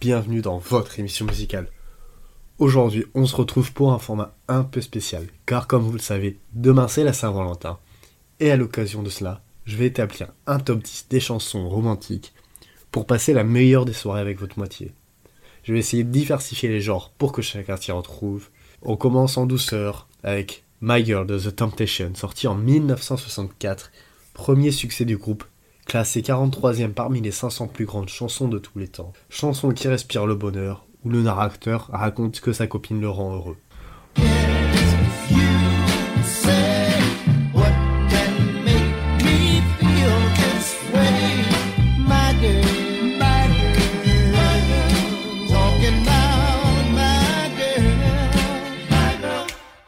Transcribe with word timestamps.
bienvenue 0.00 0.42
dans 0.42 0.58
votre 0.58 0.98
émission 0.98 1.26
musicale. 1.26 1.68
Aujourd'hui, 2.58 3.04
on 3.14 3.26
se 3.26 3.36
retrouve 3.36 3.72
pour 3.72 3.92
un 3.92 3.98
format 3.98 4.34
un 4.48 4.64
peu 4.64 4.80
spécial, 4.80 5.26
car 5.46 5.66
comme 5.66 5.82
vous 5.82 5.92
le 5.92 5.98
savez, 5.98 6.38
demain 6.52 6.88
c'est 6.88 7.04
la 7.04 7.12
Saint-Valentin. 7.12 7.78
Et 8.38 8.50
à 8.50 8.56
l'occasion 8.56 9.02
de 9.02 9.10
cela, 9.10 9.42
je 9.66 9.76
vais 9.76 9.86
établir 9.86 10.28
un 10.46 10.58
top 10.58 10.82
10 10.82 11.06
des 11.10 11.20
chansons 11.20 11.68
romantiques 11.68 12.32
pour 12.90 13.06
passer 13.06 13.32
la 13.32 13.44
meilleure 13.44 13.84
des 13.84 13.92
soirées 13.92 14.20
avec 14.20 14.40
votre 14.40 14.58
moitié. 14.58 14.92
Je 15.62 15.72
vais 15.72 15.78
essayer 15.78 16.04
de 16.04 16.10
diversifier 16.10 16.68
les 16.68 16.80
genres 16.80 17.10
pour 17.16 17.32
que 17.32 17.42
chacun 17.42 17.76
s'y 17.76 17.92
retrouve. 17.92 18.48
On 18.82 18.96
commence 18.96 19.36
en 19.36 19.46
douceur 19.46 20.08
avec 20.22 20.64
My 20.80 21.04
Girl 21.04 21.26
de 21.26 21.38
The 21.38 21.54
Temptation, 21.54 22.14
sorti 22.14 22.46
en 22.46 22.54
1964, 22.54 23.92
premier 24.32 24.70
succès 24.70 25.04
du 25.04 25.16
groupe, 25.16 25.44
classé 25.90 26.20
43e 26.20 26.92
parmi 26.92 27.20
les 27.20 27.32
500 27.32 27.66
plus 27.66 27.84
grandes 27.84 28.08
chansons 28.08 28.46
de 28.46 28.60
tous 28.60 28.78
les 28.78 28.86
temps. 28.86 29.12
Chanson 29.28 29.72
qui 29.72 29.88
respire 29.88 30.24
le 30.24 30.36
bonheur, 30.36 30.86
où 31.04 31.10
le 31.10 31.20
narrateur 31.20 31.90
raconte 31.92 32.38
que 32.38 32.52
sa 32.52 32.68
copine 32.68 33.00
le 33.00 33.08
rend 33.10 33.34
heureux. 33.34 33.56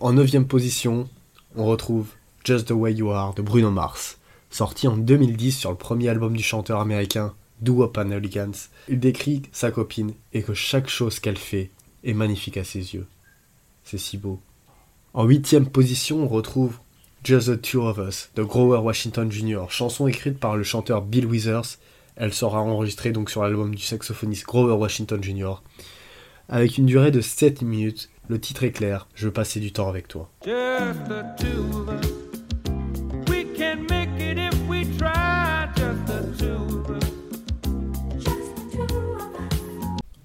En 0.00 0.12
neuvième 0.12 0.46
position, 0.46 1.08
on 1.56 1.64
retrouve 1.64 2.08
Just 2.44 2.68
the 2.68 2.72
Way 2.72 2.92
You 2.92 3.12
Are 3.12 3.32
de 3.32 3.40
Bruno 3.40 3.70
Mars, 3.70 4.18
sorti 4.56 4.88
en 4.88 4.96
2010 4.96 5.52
sur 5.52 5.70
le 5.70 5.76
premier 5.76 6.08
album 6.08 6.34
du 6.34 6.42
chanteur 6.42 6.80
américain 6.80 7.34
Do 7.60 7.82
Up 7.82 7.98
Elegance. 7.98 8.70
Il 8.88 8.98
décrit 8.98 9.42
sa 9.52 9.70
copine 9.70 10.14
et 10.32 10.42
que 10.42 10.54
chaque 10.54 10.88
chose 10.88 11.20
qu'elle 11.20 11.36
fait 11.36 11.70
est 12.04 12.14
magnifique 12.14 12.56
à 12.56 12.64
ses 12.64 12.94
yeux. 12.94 13.06
C'est 13.84 13.98
si 13.98 14.16
beau. 14.16 14.40
En 15.12 15.24
huitième 15.24 15.66
position, 15.66 16.22
on 16.22 16.28
retrouve 16.28 16.78
Just 17.22 17.48
the 17.48 17.60
Two 17.60 17.82
of 17.82 17.98
Us 17.98 18.30
de 18.34 18.42
Grover 18.42 18.78
Washington 18.78 19.30
Jr., 19.30 19.64
chanson 19.68 20.06
écrite 20.06 20.38
par 20.38 20.56
le 20.56 20.62
chanteur 20.62 21.02
Bill 21.02 21.26
Withers. 21.26 21.76
Elle 22.16 22.32
sera 22.32 22.62
enregistrée 22.62 23.12
donc 23.12 23.28
sur 23.28 23.42
l'album 23.42 23.74
du 23.74 23.82
saxophoniste 23.82 24.46
Grover 24.46 24.74
Washington 24.74 25.22
Jr. 25.22 25.56
Avec 26.48 26.78
une 26.78 26.86
durée 26.86 27.10
de 27.10 27.20
7 27.20 27.60
minutes 27.60 28.08
le 28.28 28.40
titre 28.40 28.64
est 28.64 28.72
clair, 28.72 29.06
je 29.14 29.26
veux 29.26 29.32
passer 29.32 29.60
du 29.60 29.72
temps 29.72 29.88
avec 29.88 30.08
toi. 30.08 30.30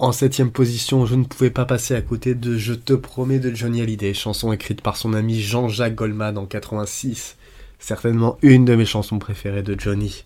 En 0.00 0.12
septième 0.12 0.52
position, 0.52 1.06
je 1.06 1.16
ne 1.16 1.24
pouvais 1.24 1.50
pas 1.50 1.64
passer 1.64 1.92
à 1.96 2.02
côté 2.02 2.36
de 2.36 2.56
Je 2.56 2.72
te 2.72 2.92
promets 2.92 3.40
de 3.40 3.52
Johnny 3.52 3.80
Hallyday, 3.82 4.14
chanson 4.14 4.52
écrite 4.52 4.80
par 4.80 4.96
son 4.96 5.12
ami 5.12 5.40
Jean-Jacques 5.40 5.96
Goldman 5.96 6.38
en 6.38 6.46
86. 6.46 7.36
Certainement 7.80 8.38
une 8.42 8.64
de 8.64 8.76
mes 8.76 8.84
chansons 8.84 9.18
préférées 9.18 9.64
de 9.64 9.74
Johnny. 9.76 10.22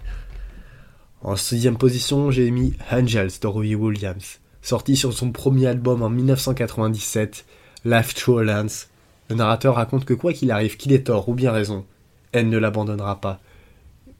En 1.22 1.36
sixième 1.36 1.78
position, 1.78 2.30
j'ai 2.30 2.50
mis 2.50 2.74
Angels 2.90 3.30
de 3.40 3.46
Robbie 3.46 3.74
Williams, 3.74 4.40
sorti 4.60 4.94
sur 4.94 5.14
son 5.14 5.32
premier 5.32 5.68
album 5.68 6.02
en 6.02 6.10
1997 6.10 7.46
Life 7.86 8.12
True 8.12 8.44
Lance. 8.44 8.90
Le 9.30 9.36
narrateur 9.36 9.76
raconte 9.76 10.04
que 10.04 10.12
quoi 10.12 10.34
qu'il 10.34 10.50
arrive, 10.50 10.76
qu'il 10.76 10.92
ait 10.92 11.04
tort 11.04 11.30
ou 11.30 11.34
bien 11.34 11.50
raison, 11.50 11.86
elle 12.32 12.50
ne 12.50 12.58
l'abandonnera 12.58 13.22
pas. 13.22 13.40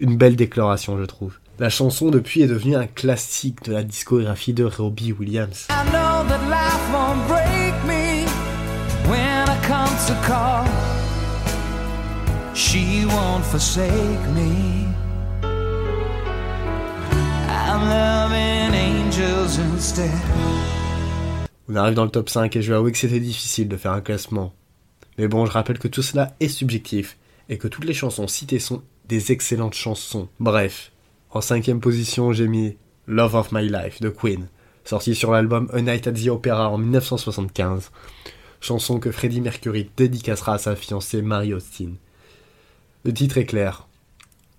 Une 0.00 0.16
belle 0.16 0.36
déclaration, 0.36 0.96
je 0.96 1.04
trouve. 1.04 1.38
La 1.62 1.70
chanson 1.70 2.10
depuis 2.10 2.42
est 2.42 2.48
devenue 2.48 2.74
un 2.74 2.88
classique 2.88 3.62
de 3.62 3.72
la 3.72 3.84
discographie 3.84 4.52
de 4.52 4.64
Robbie 4.64 5.12
Williams. 5.12 5.68
On 21.68 21.76
arrive 21.76 21.94
dans 21.94 22.02
le 22.02 22.10
top 22.10 22.28
5 22.28 22.56
et 22.56 22.62
je 22.62 22.72
vais 22.72 22.76
avouer 22.76 22.90
que 22.90 22.98
c'était 22.98 23.20
difficile 23.20 23.68
de 23.68 23.76
faire 23.76 23.92
un 23.92 24.00
classement. 24.00 24.52
Mais 25.16 25.28
bon, 25.28 25.46
je 25.46 25.52
rappelle 25.52 25.78
que 25.78 25.86
tout 25.86 26.02
cela 26.02 26.34
est 26.40 26.48
subjectif 26.48 27.16
et 27.48 27.56
que 27.56 27.68
toutes 27.68 27.84
les 27.84 27.94
chansons 27.94 28.26
citées 28.26 28.58
sont 28.58 28.82
des 29.06 29.30
excellentes 29.30 29.74
chansons. 29.74 30.28
Bref, 30.40 30.90
en 31.32 31.40
cinquième 31.40 31.80
position, 31.80 32.32
j'ai 32.32 32.46
mis 32.46 32.76
Love 33.06 33.34
of 33.34 33.52
My 33.52 33.68
Life 33.68 34.00
de 34.00 34.10
Queen, 34.10 34.48
sorti 34.84 35.14
sur 35.14 35.32
l'album 35.32 35.68
A 35.72 35.80
Night 35.80 36.06
at 36.06 36.12
the 36.12 36.28
Opera 36.28 36.68
en 36.68 36.78
1975, 36.78 37.90
chanson 38.60 38.98
que 38.98 39.10
Freddie 39.10 39.40
Mercury 39.40 39.90
dédicacera 39.96 40.54
à 40.54 40.58
sa 40.58 40.76
fiancée 40.76 41.22
Mary 41.22 41.54
Austin. 41.54 41.92
Le 43.04 43.14
titre 43.14 43.38
est 43.38 43.46
clair, 43.46 43.88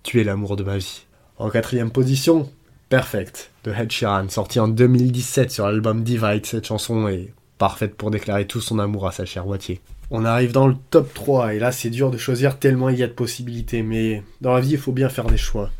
Tu 0.02 0.20
es 0.20 0.24
l'amour 0.24 0.56
de 0.56 0.64
ma 0.64 0.78
vie. 0.78 1.06
En 1.38 1.48
quatrième 1.48 1.90
position, 1.90 2.50
Perfect 2.88 3.50
de 3.64 3.72
Ed 3.72 3.90
Sheeran, 3.90 4.28
sorti 4.28 4.60
en 4.60 4.68
2017 4.68 5.50
sur 5.50 5.66
l'album 5.66 6.02
Divide. 6.02 6.44
Cette 6.44 6.66
chanson 6.66 7.08
est 7.08 7.32
parfaite 7.56 7.94
pour 7.94 8.10
déclarer 8.10 8.46
tout 8.46 8.60
son 8.60 8.78
amour 8.78 9.06
à 9.06 9.12
sa 9.12 9.24
chère 9.24 9.46
moitié. 9.46 9.80
On 10.10 10.24
arrive 10.24 10.52
dans 10.52 10.66
le 10.66 10.76
top 10.90 11.14
3 11.14 11.54
et 11.54 11.58
là 11.58 11.72
c'est 11.72 11.88
dur 11.88 12.10
de 12.10 12.18
choisir 12.18 12.58
tellement 12.58 12.90
il 12.90 12.98
y 12.98 13.02
a 13.02 13.06
de 13.06 13.12
possibilités, 13.12 13.82
mais 13.82 14.22
dans 14.42 14.54
la 14.54 14.60
vie 14.60 14.72
il 14.72 14.78
faut 14.78 14.92
bien 14.92 15.08
faire 15.08 15.26
des 15.26 15.38
choix. 15.38 15.70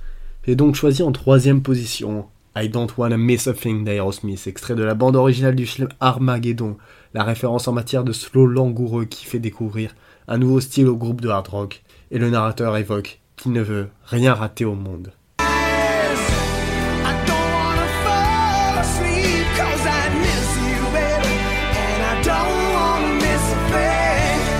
J'ai 0.46 0.56
donc 0.56 0.74
choisi 0.74 1.02
en 1.02 1.10
troisième 1.10 1.62
position. 1.62 2.26
I 2.54 2.68
Don't 2.68 2.88
Wanna 2.98 3.16
Miss 3.16 3.46
a 3.46 3.54
Thing 3.54 3.82
d'Aerosmith, 3.82 4.46
extrait 4.46 4.74
de 4.74 4.82
la 4.82 4.92
bande 4.92 5.16
originale 5.16 5.54
du 5.54 5.64
film 5.64 5.88
Armageddon, 6.00 6.76
la 7.14 7.24
référence 7.24 7.66
en 7.66 7.72
matière 7.72 8.04
de 8.04 8.12
slow 8.12 8.44
langoureux 8.44 9.06
qui 9.06 9.24
fait 9.24 9.38
découvrir 9.38 9.94
un 10.28 10.36
nouveau 10.36 10.60
style 10.60 10.88
au 10.88 10.96
groupe 10.96 11.22
de 11.22 11.30
hard 11.30 11.48
rock, 11.48 11.82
et 12.10 12.18
le 12.18 12.28
narrateur 12.28 12.76
évoque 12.76 13.20
qu'il 13.36 13.52
ne 13.52 13.62
veut 13.62 13.88
rien 14.04 14.34
rater 14.34 14.66
au 14.66 14.74
monde. 14.74 15.12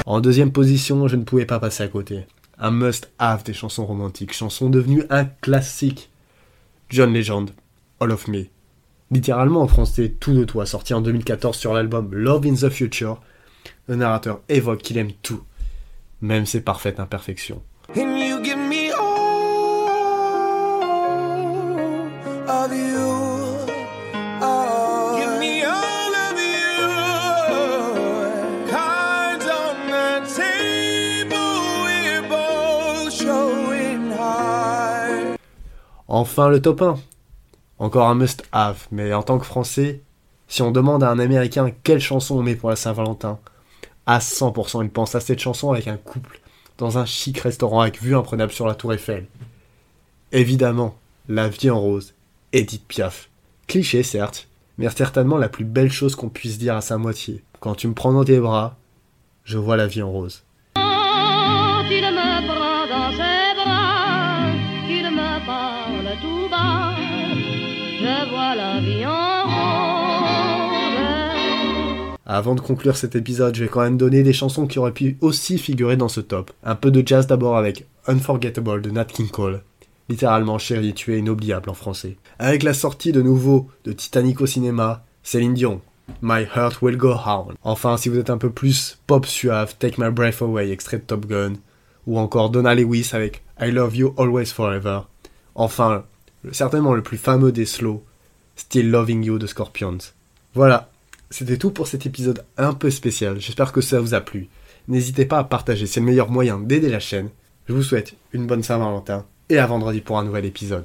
En 0.06 0.20
deuxième 0.20 0.52
position, 0.52 1.08
je 1.08 1.16
ne 1.16 1.24
pouvais 1.24 1.44
pas 1.44 1.60
passer 1.60 1.82
à 1.82 1.88
côté. 1.88 2.24
Un 2.58 2.70
must-have 2.70 3.42
des 3.44 3.52
chansons 3.52 3.86
romantiques, 3.86 4.32
chanson 4.32 4.70
devenue 4.70 5.04
un 5.10 5.24
classique. 5.24 6.10
John 6.88 7.12
Legend, 7.12 7.50
All 8.00 8.12
of 8.12 8.28
Me. 8.28 8.46
Littéralement 9.10 9.62
en 9.62 9.68
français, 9.68 10.14
Tout 10.20 10.34
de 10.34 10.44
toi, 10.44 10.66
sorti 10.66 10.94
en 10.94 11.00
2014 11.00 11.56
sur 11.56 11.74
l'album 11.74 12.14
Love 12.14 12.46
in 12.46 12.54
the 12.54 12.70
Future, 12.70 13.20
le 13.88 13.96
narrateur 13.96 14.40
évoque 14.48 14.82
qu'il 14.82 14.98
aime 14.98 15.12
tout, 15.22 15.42
même 16.20 16.46
ses 16.46 16.60
parfaites 16.60 17.00
imperfections. 17.00 17.62
Enfin 36.16 36.48
le 36.48 36.62
top 36.62 36.80
1. 36.80 36.94
Encore 37.80 38.06
un 38.06 38.14
must-have, 38.14 38.86
mais 38.92 39.12
en 39.12 39.24
tant 39.24 39.36
que 39.36 39.44
Français, 39.44 40.00
si 40.46 40.62
on 40.62 40.70
demande 40.70 41.02
à 41.02 41.10
un 41.10 41.18
Américain 41.18 41.72
quelle 41.82 41.98
chanson 41.98 42.36
on 42.36 42.42
met 42.44 42.54
pour 42.54 42.70
la 42.70 42.76
Saint-Valentin, 42.76 43.40
à 44.06 44.20
100% 44.20 44.84
il 44.84 44.90
pense 44.90 45.16
à 45.16 45.20
cette 45.20 45.40
chanson 45.40 45.72
avec 45.72 45.88
un 45.88 45.96
couple, 45.96 46.40
dans 46.78 46.98
un 46.98 47.04
chic 47.04 47.40
restaurant 47.40 47.80
avec 47.80 48.00
vue 48.00 48.14
imprenable 48.14 48.52
sur 48.52 48.68
la 48.68 48.76
tour 48.76 48.92
Eiffel. 48.92 49.26
Évidemment, 50.30 50.94
La 51.28 51.48
vie 51.48 51.70
en 51.70 51.80
rose, 51.80 52.14
Edith 52.52 52.86
Piaf. 52.86 53.28
Cliché 53.66 54.04
certes, 54.04 54.46
mais 54.78 54.88
certainement 54.90 55.36
la 55.36 55.48
plus 55.48 55.64
belle 55.64 55.90
chose 55.90 56.14
qu'on 56.14 56.28
puisse 56.28 56.58
dire 56.58 56.76
à 56.76 56.80
sa 56.80 56.96
moitié. 56.96 57.42
Quand 57.58 57.74
tu 57.74 57.88
me 57.88 57.94
prends 57.94 58.12
dans 58.12 58.24
tes 58.24 58.38
bras, 58.38 58.76
je 59.42 59.58
vois 59.58 59.76
la 59.76 59.88
vie 59.88 60.02
en 60.02 60.12
rose. 60.12 60.44
Avant 72.26 72.54
de 72.54 72.60
conclure 72.60 72.96
cet 72.96 73.16
épisode, 73.16 73.54
je 73.54 73.64
vais 73.64 73.70
quand 73.70 73.82
même 73.82 73.98
donner 73.98 74.22
des 74.22 74.32
chansons 74.32 74.66
qui 74.66 74.78
auraient 74.78 74.92
pu 74.92 75.18
aussi 75.20 75.58
figurer 75.58 75.96
dans 75.96 76.08
ce 76.08 76.20
top. 76.20 76.52
Un 76.62 76.74
peu 76.74 76.90
de 76.90 77.06
jazz 77.06 77.26
d'abord 77.26 77.58
avec 77.58 77.86
Unforgettable 78.06 78.80
de 78.80 78.90
Nat 78.90 79.04
King 79.04 79.28
Cole. 79.28 79.62
Littéralement, 80.08 80.58
chérie, 80.58 80.94
tu 80.94 81.14
es 81.14 81.18
inoubliable 81.18 81.68
en 81.68 81.74
français. 81.74 82.16
Avec 82.38 82.62
la 82.62 82.74
sortie 82.74 83.12
de 83.12 83.20
nouveau 83.20 83.68
de 83.84 83.92
Titanic 83.92 84.40
au 84.40 84.46
cinéma, 84.46 85.04
Céline 85.22 85.54
Dion, 85.54 85.80
My 86.22 86.46
Heart 86.54 86.80
Will 86.80 86.96
Go 86.96 87.14
On. 87.26 87.48
Enfin, 87.62 87.96
si 87.98 88.08
vous 88.08 88.18
êtes 88.18 88.30
un 88.30 88.38
peu 88.38 88.50
plus 88.50 88.98
pop 89.06 89.26
suave, 89.26 89.76
Take 89.78 90.02
My 90.02 90.10
Breath 90.10 90.40
Away, 90.40 90.70
extrait 90.70 90.98
de 90.98 91.02
Top 91.02 91.26
Gun. 91.26 91.54
Ou 92.06 92.18
encore 92.18 92.50
Donna 92.50 92.74
Lewis 92.74 93.10
avec 93.12 93.42
I 93.60 93.70
Love 93.70 93.96
You 93.96 94.14
Always 94.18 94.46
Forever. 94.46 95.00
Enfin, 95.54 96.04
certainement 96.52 96.94
le 96.94 97.02
plus 97.02 97.16
fameux 97.16 97.52
des 97.52 97.66
slow, 97.66 98.02
Still 98.56 98.90
Loving 98.90 99.24
You 99.24 99.38
de 99.38 99.46
Scorpions. 99.46 99.98
Voilà, 100.54 100.90
c'était 101.34 101.56
tout 101.56 101.72
pour 101.72 101.88
cet 101.88 102.06
épisode 102.06 102.44
un 102.56 102.74
peu 102.74 102.92
spécial. 102.92 103.40
J'espère 103.40 103.72
que 103.72 103.80
ça 103.80 103.98
vous 103.98 104.14
a 104.14 104.20
plu. 104.20 104.48
N'hésitez 104.86 105.24
pas 105.24 105.38
à 105.38 105.42
partager, 105.42 105.86
c'est 105.86 105.98
le 105.98 106.06
meilleur 106.06 106.30
moyen 106.30 106.60
d'aider 106.60 106.88
la 106.88 107.00
chaîne. 107.00 107.28
Je 107.66 107.72
vous 107.72 107.82
souhaite 107.82 108.14
une 108.32 108.46
bonne 108.46 108.62
Saint-Valentin 108.62 109.26
et 109.48 109.58
à 109.58 109.66
vendredi 109.66 110.00
pour 110.00 110.16
un 110.16 110.22
nouvel 110.22 110.44
épisode. 110.44 110.82